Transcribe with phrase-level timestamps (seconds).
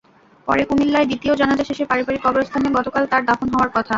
[0.47, 3.89] পরে কুমিল্লায় দ্বিতীয় জানাজা শেষে পারিবারিক কবরস্থানে গতকাল তাঁর দাফন হওয়ার কথা।